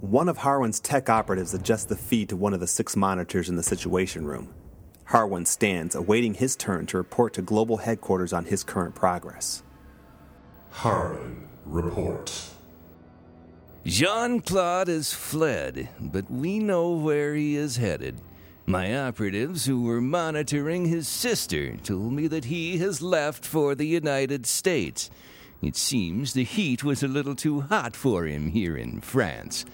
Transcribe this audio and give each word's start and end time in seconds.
One 0.00 0.28
of 0.28 0.38
Harwin's 0.38 0.78
tech 0.78 1.10
operatives 1.10 1.54
adjusts 1.54 1.86
the 1.86 1.96
feed 1.96 2.28
to 2.28 2.36
one 2.36 2.54
of 2.54 2.60
the 2.60 2.68
six 2.68 2.94
monitors 2.94 3.48
in 3.48 3.56
the 3.56 3.64
Situation 3.64 4.24
Room. 4.26 4.54
Harwin 5.06 5.44
stands, 5.44 5.96
awaiting 5.96 6.34
his 6.34 6.54
turn 6.54 6.86
to 6.86 6.98
report 6.98 7.32
to 7.34 7.42
global 7.42 7.78
headquarters 7.78 8.32
on 8.32 8.44
his 8.44 8.62
current 8.62 8.94
progress. 8.94 9.64
Harwin, 10.70 11.48
report. 11.64 12.32
Jean 13.84 14.40
Claude 14.40 14.86
has 14.86 15.12
fled, 15.12 15.88
but 15.98 16.30
we 16.30 16.60
know 16.60 16.92
where 16.92 17.34
he 17.34 17.56
is 17.56 17.78
headed. 17.78 18.20
My 18.66 18.96
operatives 18.96 19.64
who 19.64 19.82
were 19.82 20.00
monitoring 20.00 20.84
his 20.84 21.08
sister 21.08 21.76
told 21.78 22.12
me 22.12 22.28
that 22.28 22.44
he 22.44 22.78
has 22.78 23.02
left 23.02 23.44
for 23.44 23.74
the 23.74 23.86
United 23.86 24.46
States. 24.46 25.10
It 25.60 25.74
seems 25.74 26.34
the 26.34 26.44
heat 26.44 26.84
was 26.84 27.02
a 27.02 27.08
little 27.08 27.34
too 27.34 27.62
hot 27.62 27.96
for 27.96 28.26
him 28.26 28.50
here 28.50 28.76
in 28.76 29.00
France. 29.00 29.64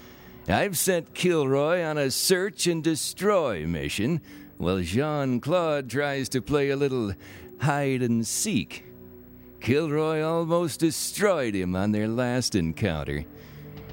I've 0.46 0.76
sent 0.76 1.14
Kilroy 1.14 1.82
on 1.82 1.96
a 1.96 2.10
search 2.10 2.66
and 2.66 2.84
destroy 2.84 3.66
mission, 3.66 4.20
while 4.58 4.80
Jean 4.80 5.40
Claude 5.40 5.88
tries 5.88 6.28
to 6.30 6.42
play 6.42 6.68
a 6.68 6.76
little 6.76 7.14
hide 7.60 8.02
and 8.02 8.26
seek. 8.26 8.84
Kilroy 9.60 10.20
almost 10.20 10.80
destroyed 10.80 11.54
him 11.54 11.74
on 11.74 11.92
their 11.92 12.08
last 12.08 12.54
encounter. 12.54 13.24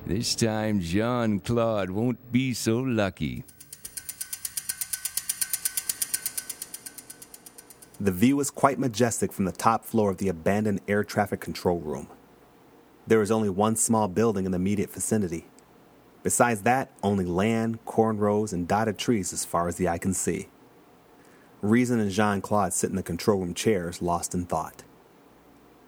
This 0.05 0.35
time, 0.35 0.81
Jean 0.81 1.39
Claude 1.39 1.89
won't 1.89 2.33
be 2.33 2.53
so 2.53 2.79
lucky. 2.79 3.45
The 8.01 8.11
view 8.11 8.37
is 8.41 8.49
quite 8.49 8.77
majestic 8.77 9.31
from 9.31 9.45
the 9.45 9.53
top 9.53 9.85
floor 9.85 10.09
of 10.09 10.17
the 10.17 10.27
abandoned 10.27 10.81
air 10.89 11.05
traffic 11.05 11.39
control 11.39 11.79
room. 11.79 12.07
There 13.07 13.21
is 13.21 13.31
only 13.31 13.49
one 13.49 13.77
small 13.77 14.09
building 14.09 14.45
in 14.45 14.51
the 14.51 14.57
immediate 14.57 14.91
vicinity. 14.91 15.45
Besides 16.23 16.61
that, 16.61 16.91
only 17.01 17.25
land, 17.25 17.83
corn 17.85 18.17
rows, 18.17 18.53
and 18.53 18.67
dotted 18.67 18.97
trees 18.97 19.33
as 19.33 19.45
far 19.45 19.67
as 19.67 19.75
the 19.75 19.87
eye 19.89 19.97
can 19.97 20.13
see. 20.13 20.47
Rezin 21.61 21.99
and 21.99 22.11
Jean 22.11 22.41
Claude 22.41 22.73
sit 22.73 22.89
in 22.89 22.95
the 22.95 23.03
control 23.03 23.39
room 23.39 23.53
chairs, 23.53 24.01
lost 24.01 24.33
in 24.33 24.45
thought. 24.45 24.83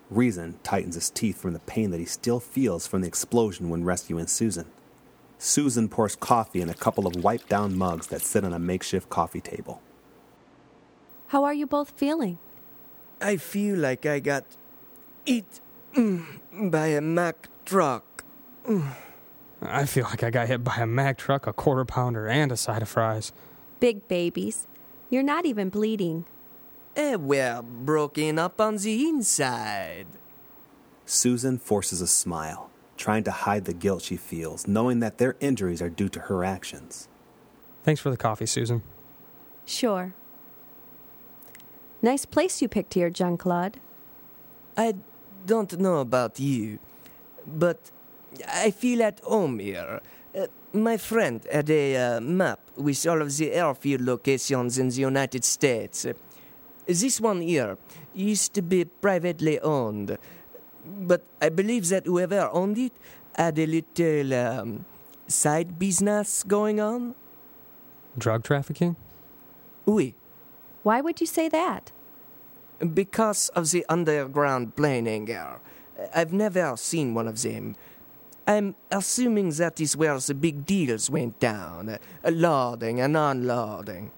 Rezin 0.09 0.59
tightens 0.63 0.95
his 0.95 1.09
teeth 1.09 1.41
from 1.41 1.53
the 1.53 1.59
pain 1.59 1.91
that 1.91 1.99
he 1.99 2.05
still 2.05 2.39
feels 2.39 2.85
from 2.85 3.01
the 3.01 3.07
explosion 3.07 3.69
when 3.69 3.83
rescuing 3.83 4.27
Susan. 4.27 4.65
Susan 5.37 5.89
pours 5.89 6.15
coffee 6.15 6.61
in 6.61 6.69
a 6.69 6.73
couple 6.75 7.07
of 7.07 7.23
wiped 7.23 7.49
down 7.49 7.75
mugs 7.77 8.07
that 8.07 8.21
sit 8.21 8.43
on 8.43 8.53
a 8.53 8.59
makeshift 8.59 9.09
coffee 9.09 9.41
table. 9.41 9.81
How 11.27 11.43
are 11.43 11.53
you 11.53 11.65
both 11.65 11.91
feeling? 11.97 12.37
I 13.19 13.37
feel 13.37 13.77
like 13.77 14.05
I 14.05 14.19
got 14.19 14.45
hit 15.25 15.59
mm, 15.95 16.71
by 16.71 16.87
a 16.87 17.01
Mack 17.01 17.49
truck. 17.65 18.23
I 19.65 19.85
feel 19.85 20.05
like 20.05 20.23
I 20.23 20.29
got 20.29 20.47
hit 20.47 20.63
by 20.63 20.77
a 20.77 20.85
Mack 20.85 21.17
truck, 21.17 21.47
a 21.47 21.53
quarter 21.53 21.85
pounder, 21.85 22.27
and 22.27 22.51
a 22.51 22.57
side 22.57 22.81
of 22.81 22.89
fries. 22.89 23.31
Big 23.79 24.07
babies. 24.07 24.67
You're 25.09 25.23
not 25.23 25.45
even 25.45 25.69
bleeding. 25.69 26.25
Eh, 26.95 27.15
we're 27.15 27.61
broken 27.61 28.37
up 28.37 28.59
on 28.59 28.77
the 28.77 29.07
inside. 29.07 30.07
Susan 31.05 31.57
forces 31.57 32.01
a 32.01 32.07
smile, 32.07 32.69
trying 32.97 33.23
to 33.23 33.31
hide 33.31 33.65
the 33.65 33.73
guilt 33.73 34.03
she 34.03 34.17
feels, 34.17 34.67
knowing 34.67 34.99
that 34.99 35.17
their 35.17 35.35
injuries 35.39 35.81
are 35.81 35.89
due 35.89 36.09
to 36.09 36.19
her 36.21 36.43
actions. 36.43 37.07
Thanks 37.83 37.99
for 37.99 38.09
the 38.09 38.17
coffee, 38.17 38.45
Susan. 38.45 38.83
Sure. 39.65 40.13
Nice 42.01 42.25
place 42.25 42.61
you 42.61 42.67
picked 42.67 42.93
here, 42.93 43.09
Jean 43.09 43.37
Claude. 43.37 43.79
I 44.75 44.95
don't 45.45 45.79
know 45.79 45.99
about 45.99 46.39
you, 46.39 46.79
but 47.45 47.91
I 48.47 48.71
feel 48.71 49.03
at 49.03 49.19
home 49.21 49.59
here. 49.59 50.01
Uh, 50.35 50.47
my 50.73 50.97
friend 50.97 51.45
had 51.51 51.69
a 51.69 51.95
uh, 51.95 52.21
map 52.21 52.59
with 52.75 53.05
all 53.07 53.21
of 53.21 53.35
the 53.37 53.51
airfield 53.51 54.01
locations 54.01 54.77
in 54.77 54.89
the 54.89 55.01
United 55.01 55.43
States. 55.45 56.05
This 56.87 57.21
one 57.21 57.41
here 57.41 57.77
used 58.13 58.53
to 58.55 58.61
be 58.61 58.85
privately 58.85 59.59
owned, 59.59 60.17
but 60.85 61.21
I 61.41 61.49
believe 61.49 61.87
that 61.89 62.05
whoever 62.05 62.49
owned 62.51 62.77
it 62.77 62.93
had 63.35 63.57
a 63.59 63.65
little 63.65 64.33
um, 64.33 64.85
side 65.27 65.77
business 65.79 66.43
going 66.43 66.79
on. 66.81 67.15
Drug 68.17 68.43
trafficking? 68.43 68.95
Oui, 69.85 70.15
Why 70.83 71.01
would 71.01 71.21
you 71.21 71.27
say 71.27 71.49
that? 71.49 71.91
because 72.93 73.47
of 73.55 73.71
the 73.71 73.85
underground 73.87 74.75
plane 74.75 75.05
hangar. 75.05 75.59
I've 76.13 76.33
never 76.33 76.75
seen 76.75 77.13
one 77.13 77.27
of 77.29 77.41
them. 77.41 77.75
I'm 78.45 78.75
assuming 78.91 79.51
that 79.51 79.79
is 79.79 79.95
where 79.95 80.17
the 80.19 80.33
big 80.33 80.65
deals 80.65 81.09
went 81.09 81.39
down, 81.39 81.89
uh, 81.89 81.97
loading 82.29 82.99
and 82.99 83.15
unloading. 83.15 84.11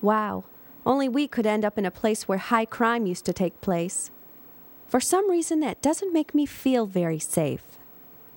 Wow. 0.00 0.44
Only 0.86 1.08
we 1.08 1.26
could 1.28 1.46
end 1.46 1.64
up 1.64 1.78
in 1.78 1.86
a 1.86 1.90
place 1.90 2.28
where 2.28 2.38
high 2.38 2.64
crime 2.64 3.06
used 3.06 3.24
to 3.26 3.32
take 3.32 3.60
place. 3.60 4.10
For 4.86 5.00
some 5.00 5.30
reason, 5.30 5.60
that 5.60 5.82
doesn't 5.82 6.12
make 6.12 6.34
me 6.34 6.46
feel 6.46 6.86
very 6.86 7.18
safe. 7.18 7.78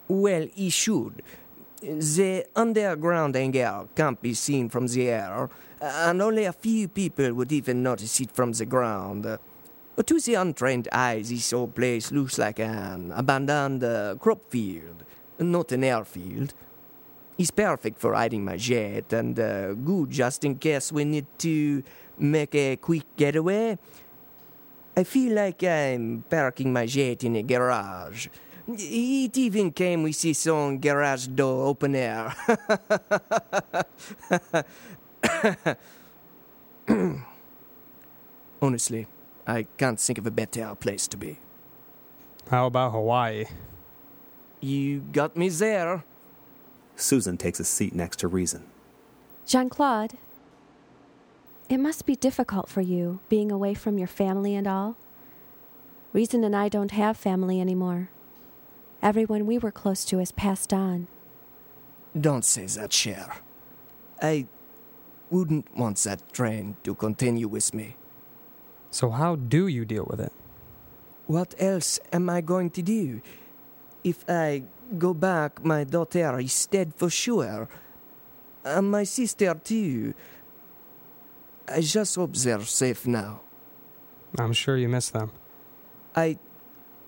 Well, 0.08 0.48
he 0.56 0.70
should. 0.70 1.22
The 1.82 2.46
underground 2.56 3.36
hangar 3.36 3.88
can't 3.96 4.22
be 4.22 4.34
seen 4.34 4.70
from 4.70 4.88
the 4.88 5.10
air, 5.10 5.50
and 5.80 6.22
only 6.22 6.46
a 6.46 6.54
few 6.54 6.88
people 6.88 7.34
would 7.34 7.52
even 7.52 7.84
notice 7.84 8.20
it 8.20 8.32
from 8.32 8.54
the 8.54 8.66
ground. 8.66 9.38
Uh, 9.98 10.04
To 10.04 10.20
the 10.20 10.36
untrained 10.36 10.88
eye, 10.92 11.24
this 11.24 11.52
whole 11.52 11.68
place 11.68 12.12
looks 12.12 12.38
like 12.38 12.60
an 12.60 13.12
abandoned 13.16 13.84
uh, 13.84 14.16
crop 14.20 14.52
field, 14.52 15.04
not 15.40 15.72
an 15.72 15.84
airfield. 15.84 16.54
It's 17.38 17.50
perfect 17.50 18.00
for 18.00 18.14
hiding 18.14 18.46
my 18.46 18.58
jet, 18.58 19.12
and 19.14 19.40
uh, 19.40 19.74
good 19.74 20.12
just 20.12 20.44
in 20.44 20.60
case 20.60 20.92
we 20.92 21.04
need 21.04 21.26
to 21.40 21.82
make 22.20 22.54
a 22.54 22.76
quick 22.76 23.06
getaway. 23.16 23.78
I 24.96 25.04
feel 25.04 25.34
like 25.34 25.64
I'm 25.64 26.24
parking 26.30 26.72
my 26.72 26.86
jet 26.86 27.24
in 27.24 27.36
a 27.36 27.44
garage. 27.44 28.28
It 28.68 29.38
even 29.38 29.72
came 29.72 30.04
with 30.04 30.24
its 30.26 30.46
own 30.46 30.80
garage 30.80 31.28
door 31.28 31.70
opener. 31.70 32.34
Honestly, 38.62 39.08
I 39.48 39.64
can't 39.78 39.98
think 39.98 40.20
of 40.20 40.28
a 40.28 40.32
better 40.32 40.76
place 40.76 41.08
to 41.08 41.18
be. 41.18 41.40
How 42.52 42.68
about 42.68 42.92
Hawaii? 42.92 43.46
You 44.60 45.00
got 45.00 45.38
me 45.38 45.48
there. 45.48 46.04
Susan 46.98 47.38
takes 47.38 47.60
a 47.60 47.64
seat 47.64 47.96
next 47.96 48.20
to 48.20 48.28
Rezin. 48.28 48.66
Jean 49.46 49.70
Claude, 49.70 50.18
it 51.70 51.78
must 51.78 52.06
be 52.06 52.16
difficult 52.16 52.68
for 52.68 52.82
you 52.82 53.20
being 53.30 53.52
away 53.52 53.74
from 53.74 53.98
your 53.98 54.08
family 54.08 54.54
and 54.54 54.68
all. 54.68 54.98
Rezin 56.12 56.44
and 56.44 56.56
I 56.56 56.68
don't 56.68 56.92
have 56.92 57.16
family 57.16 57.62
anymore. 57.62 58.10
Everyone 59.02 59.46
we 59.46 59.58
were 59.58 59.72
close 59.72 60.04
to 60.06 60.18
has 60.18 60.32
passed 60.32 60.74
on. 60.74 61.08
Don't 62.20 62.44
say 62.44 62.66
that, 62.66 62.92
Cher. 62.92 63.38
I 64.22 64.48
wouldn't 65.30 65.78
want 65.78 65.98
that 66.00 66.34
train 66.34 66.76
to 66.84 66.96
continue 66.96 67.48
with 67.48 67.74
me. 67.74 67.96
So, 68.98 69.12
how 69.12 69.36
do 69.36 69.68
you 69.68 69.86
deal 69.86 70.08
with 70.10 70.20
it? 70.20 70.34
What 71.28 71.54
else 71.60 72.00
am 72.12 72.32
I 72.32 72.42
going 72.42 72.72
to 72.72 72.82
do? 72.82 73.22
If 74.04 74.26
I 74.28 74.64
go 74.98 75.14
back, 75.14 75.64
my 75.64 75.84
daughter 75.84 76.40
is 76.40 76.66
dead 76.66 76.96
for 76.96 77.08
sure. 77.12 77.70
And 78.66 78.90
my 78.90 79.04
sister, 79.04 79.54
too. 79.54 80.16
I 81.68 81.82
just 81.82 82.16
hope 82.16 82.34
they're 82.34 82.62
safe 82.62 83.06
now. 83.06 83.42
I'm 84.40 84.54
sure 84.54 84.76
you 84.78 84.90
miss 84.90 85.12
them. 85.12 85.30
I 86.16 86.40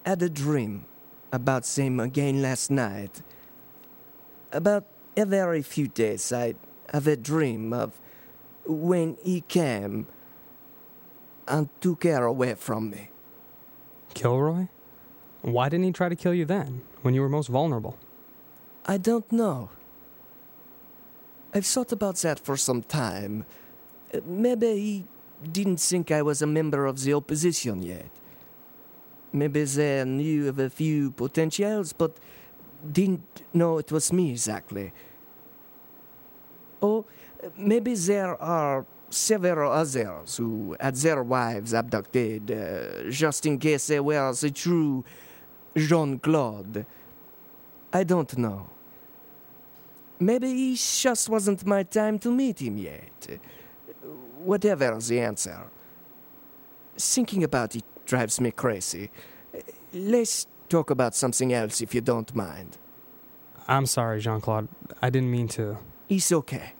had 0.05 0.21
a 0.21 0.29
dream 0.29 0.85
about 1.31 1.63
them 1.63 1.99
again 1.99 2.43
last 2.43 2.69
night. 2.69 3.23
About 4.51 4.85
every 5.17 5.63
few 5.63 5.87
days, 5.87 6.31
I 6.31 6.53
have 6.93 7.07
a 7.07 7.17
dream 7.17 7.73
of 7.73 7.99
when 8.67 9.17
he 9.23 9.41
came 9.41 10.05
and 11.49 11.67
took 11.81 12.03
her 12.03 12.23
away 12.23 12.53
from 12.53 12.91
me. 12.91 13.09
Kilroy? 14.13 14.67
Why 15.41 15.69
didn't 15.69 15.85
he 15.85 15.91
try 15.91 16.09
to 16.09 16.15
kill 16.15 16.33
you 16.33 16.45
then, 16.45 16.81
when 17.01 17.13
you 17.13 17.21
were 17.21 17.29
most 17.29 17.47
vulnerable? 17.47 17.97
I 18.85 18.97
don't 18.97 19.29
know. 19.31 19.69
I've 21.53 21.65
thought 21.65 21.91
about 21.91 22.17
that 22.17 22.39
for 22.39 22.55
some 22.55 22.83
time. 22.83 23.45
Maybe 24.25 24.67
he 24.75 25.05
didn't 25.51 25.79
think 25.79 26.11
I 26.11 26.21
was 26.21 26.41
a 26.41 26.47
member 26.47 26.85
of 26.85 27.03
the 27.03 27.13
opposition 27.13 27.81
yet. 27.81 28.09
Maybe 29.31 29.63
they 29.63 30.03
knew 30.05 30.49
of 30.49 30.59
a 30.59 30.69
few 30.69 31.11
potentials, 31.11 31.93
but 31.93 32.17
didn't 32.91 33.43
know 33.53 33.77
it 33.77 33.91
was 33.91 34.11
me 34.11 34.31
exactly. 34.31 34.91
Or 36.81 37.05
maybe 37.57 37.93
there 37.95 38.41
are 38.41 38.85
several 39.09 39.71
others 39.71 40.37
who 40.37 40.75
had 40.79 40.95
their 40.95 41.23
wives 41.23 41.73
abducted, 41.73 42.51
uh, 42.51 43.09
just 43.09 43.45
in 43.45 43.57
case 43.57 43.87
they 43.87 43.99
were 43.99 44.33
the 44.33 44.51
true 44.51 45.03
Jean 45.75 46.19
Claude. 46.19 46.85
I 47.91 48.03
don't 48.03 48.37
know. 48.37 48.67
Maybe 50.19 50.73
it 50.73 50.77
just 50.77 51.29
wasn't 51.29 51.65
my 51.65 51.83
time 51.83 52.19
to 52.19 52.31
meet 52.31 52.61
him 52.61 52.77
yet. 52.77 53.39
Whatever 54.43 54.97
the 54.99 55.19
answer. 55.21 55.65
Thinking 56.97 57.43
about 57.43 57.75
it 57.75 57.83
drives 58.05 58.41
me 58.41 58.51
crazy. 58.51 59.09
Let's 59.93 60.45
talk 60.67 60.89
about 60.89 61.15
something 61.15 61.53
else 61.53 61.81
if 61.81 61.95
you 61.95 62.01
don't 62.01 62.33
mind. 62.35 62.77
I'm 63.67 63.85
sorry, 63.85 64.19
Jean 64.19 64.41
Claude. 64.41 64.67
I 65.01 65.09
didn't 65.09 65.31
mean 65.31 65.47
to. 65.49 65.77
It's 66.09 66.31
okay. 66.31 66.73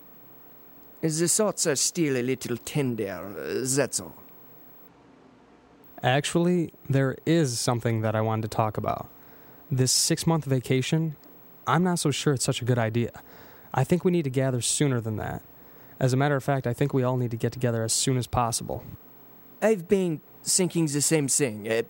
The 1.00 1.28
thoughts 1.28 1.66
are 1.66 1.76
still 1.76 2.16
a 2.16 2.22
little 2.22 2.56
tender, 2.58 3.62
that's 3.64 4.00
all. 4.00 4.14
Actually, 6.02 6.72
there 6.88 7.16
is 7.26 7.58
something 7.58 8.00
that 8.02 8.14
I 8.14 8.20
wanted 8.20 8.42
to 8.42 8.56
talk 8.56 8.76
about. 8.76 9.08
This 9.70 9.92
six 9.92 10.26
month 10.26 10.44
vacation, 10.44 11.16
I'm 11.66 11.84
not 11.84 11.98
so 11.98 12.10
sure 12.10 12.34
it's 12.34 12.44
such 12.44 12.62
a 12.62 12.64
good 12.64 12.78
idea. 12.78 13.12
I 13.72 13.84
think 13.84 14.04
we 14.04 14.10
need 14.10 14.24
to 14.24 14.30
gather 14.30 14.60
sooner 14.60 15.00
than 15.00 15.16
that. 15.16 15.42
As 15.98 16.12
a 16.12 16.16
matter 16.16 16.36
of 16.36 16.42
fact, 16.42 16.66
I 16.66 16.72
think 16.72 16.92
we 16.94 17.02
all 17.02 17.16
need 17.16 17.30
to 17.30 17.36
get 17.36 17.52
together 17.52 17.84
as 17.84 17.92
soon 17.92 18.16
as 18.16 18.26
possible. 18.26 18.82
I've 19.62 19.86
been 19.88 20.20
thinking 20.42 20.86
the 20.86 21.02
same 21.02 21.28
thing. 21.28 21.70
Uh, 21.70 21.82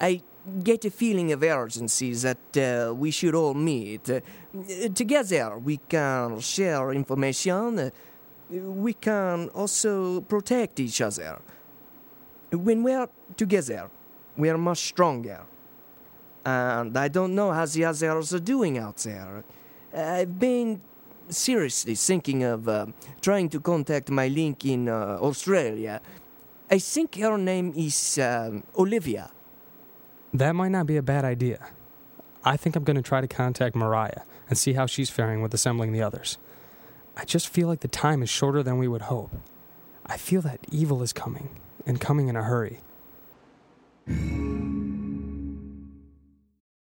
I 0.00 0.22
get 0.62 0.84
a 0.84 0.90
feeling 0.90 1.32
of 1.32 1.42
urgency 1.42 2.12
that 2.14 2.56
uh, 2.56 2.94
we 2.94 3.10
should 3.10 3.34
all 3.34 3.54
meet. 3.54 4.10
Uh, 4.10 4.20
together, 4.94 5.56
we 5.58 5.78
can 5.88 6.40
share 6.40 6.92
information. 6.92 7.92
We 8.50 8.92
can 8.94 9.48
also 9.48 10.20
protect 10.20 10.78
each 10.80 11.00
other. 11.00 11.40
When 12.52 12.82
we're 12.82 13.08
together, 13.36 13.90
we're 14.36 14.58
much 14.58 14.78
stronger. 14.78 15.42
And 16.44 16.96
I 16.96 17.08
don't 17.08 17.34
know 17.34 17.50
how 17.50 17.66
the 17.66 17.84
others 17.84 18.32
are 18.32 18.40
doing 18.40 18.78
out 18.78 18.98
there. 18.98 19.42
I've 19.92 20.38
been 20.38 20.80
seriously 21.28 21.96
thinking 21.96 22.44
of 22.44 22.68
uh, 22.68 22.86
trying 23.20 23.48
to 23.48 23.60
contact 23.60 24.10
my 24.10 24.28
link 24.28 24.64
in 24.64 24.88
uh, 24.88 25.18
Australia. 25.20 26.00
I 26.70 26.78
think 26.78 27.16
her 27.16 27.36
name 27.38 27.72
is 27.76 28.18
um, 28.18 28.62
Olivia. 28.78 29.30
That 30.34 30.52
might 30.54 30.70
not 30.70 30.86
be 30.86 30.96
a 30.96 31.02
bad 31.02 31.24
idea. 31.24 31.66
I 32.44 32.56
think 32.56 32.76
I'm 32.76 32.84
going 32.84 32.96
to 32.96 33.02
try 33.02 33.20
to 33.20 33.26
contact 33.26 33.74
Mariah 33.74 34.22
and 34.48 34.56
see 34.56 34.74
how 34.74 34.86
she's 34.86 35.10
faring 35.10 35.42
with 35.42 35.52
assembling 35.52 35.92
the 35.92 36.02
others. 36.02 36.38
I 37.16 37.24
just 37.24 37.48
feel 37.48 37.68
like 37.68 37.80
the 37.80 37.88
time 37.88 38.22
is 38.22 38.28
shorter 38.28 38.62
than 38.62 38.78
we 38.78 38.88
would 38.88 39.02
hope. 39.02 39.30
I 40.04 40.16
feel 40.16 40.42
that 40.42 40.60
evil 40.70 41.02
is 41.02 41.12
coming, 41.12 41.48
and 41.86 42.00
coming 42.00 42.28
in 42.28 42.36
a 42.36 42.42
hurry. 42.42 42.80